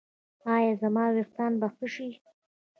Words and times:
ایا 0.55 0.71
زما 0.81 1.03
ویښتان 1.13 1.51
به 1.59 1.67
ښه 1.75 1.87
شي؟ 1.93 2.09